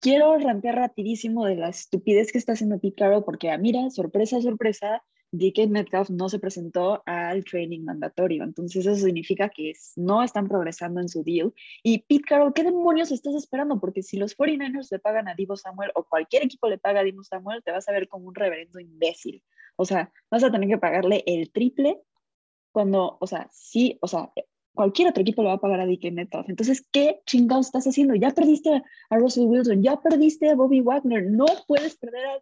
[0.01, 4.39] Quiero rampear rapidísimo de la estupidez que está haciendo Pete Carroll, porque, ah, mira, sorpresa,
[4.39, 8.43] sorpresa, DK Metcalf no se presentó al training mandatorio.
[8.43, 11.53] Entonces, eso significa que no están progresando en su deal.
[11.83, 13.79] Y Pete Carroll, ¿qué demonios estás esperando?
[13.79, 17.03] Porque si los 49ers le pagan a Divo Samuel o cualquier equipo le paga a
[17.03, 19.43] Divo Samuel, te vas a ver como un reverendo imbécil.
[19.75, 22.01] O sea, vas a tener que pagarle el triple
[22.71, 24.31] cuando, o sea, sí, o sea,
[24.73, 26.49] cualquier otro equipo le va a pagar a DK Metcalf.
[26.49, 28.15] Entonces, ¿qué chingados estás haciendo?
[28.15, 32.39] Ya perdiste a Russell Wilson, ya perdiste a Bobby Wagner, no puedes perder a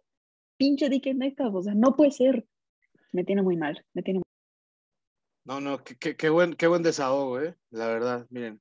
[0.56, 2.46] pinche DK Metcalf, o sea, no puede ser.
[3.12, 4.22] Me tiene muy mal, me tiene
[5.44, 7.54] No, no, qué, qué, buen, qué buen desahogo, ¿eh?
[7.70, 8.60] La verdad, miren.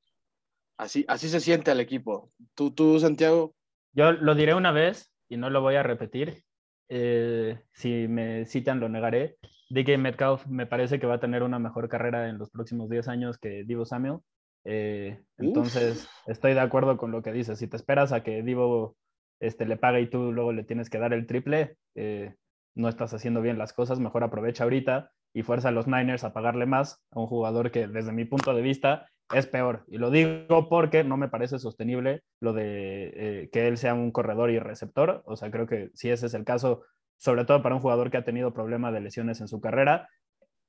[0.77, 2.31] Así, así se siente al equipo.
[2.53, 3.55] ¿Tú, tú, Santiago?
[3.93, 6.43] Yo lo diré una vez y no lo voy a repetir.
[6.89, 9.37] Eh, si me citan, lo negaré.
[9.69, 13.07] DK Metcalf me parece que va a tener una mejor carrera en los próximos 10
[13.07, 14.19] años que Divo Samuel.
[14.63, 17.59] Eh, entonces, estoy de acuerdo con lo que dices.
[17.59, 18.95] Si te esperas a que Divo
[19.39, 22.35] este, le pague y tú luego le tienes que dar el triple, eh,
[22.77, 23.99] no estás haciendo bien las cosas.
[23.99, 27.87] Mejor aprovecha ahorita y fuerza a los Niners a pagarle más a un jugador que,
[27.87, 29.83] desde mi punto de vista, es peor.
[29.87, 34.11] Y lo digo porque no me parece sostenible lo de eh, que él sea un
[34.11, 35.23] corredor y receptor.
[35.25, 36.83] O sea, creo que si ese es el caso,
[37.17, 40.07] sobre todo para un jugador que ha tenido problemas de lesiones en su carrera,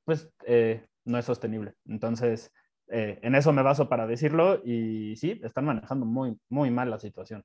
[0.05, 1.75] pues eh, no es sostenible.
[1.87, 2.53] Entonces,
[2.88, 6.99] eh, en eso me baso para decirlo y sí, están manejando muy, muy mal la
[6.99, 7.44] situación.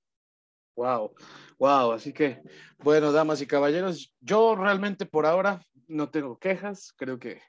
[0.75, 1.13] Wow,
[1.59, 2.41] wow, así que,
[2.79, 7.41] bueno, damas y caballeros, yo realmente por ahora no tengo quejas, creo que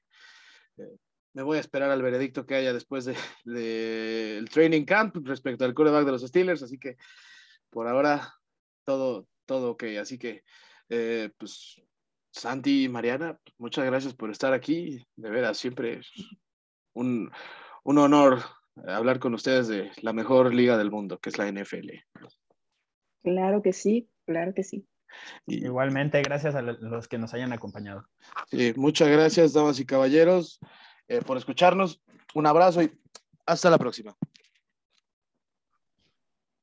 [1.35, 5.75] me voy a esperar al veredicto que haya después del de, training camp respecto al
[5.75, 6.97] quarterback de los Steelers, así que
[7.71, 8.33] por ahora
[8.85, 9.85] todo, todo ok.
[10.01, 10.45] Así que,
[10.89, 11.83] eh, pues,
[12.31, 15.05] Santi y Mariana, muchas gracias por estar aquí.
[15.17, 16.03] De veras, siempre
[16.93, 17.31] un,
[17.83, 18.41] un honor
[18.87, 21.91] hablar con ustedes de la mejor liga del mundo, que es la NFL.
[23.25, 24.87] Claro que sí, claro que sí.
[25.47, 28.07] Igualmente, gracias a los que nos hayan acompañado.
[28.51, 30.61] Sí, muchas gracias, damas y caballeros.
[31.09, 32.03] Eh, por escucharnos.
[32.35, 32.93] Un abrazo y
[33.47, 34.15] hasta la próxima.